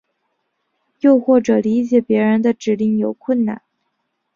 [1.01, 3.61] 又或者理解别人的指令有困难。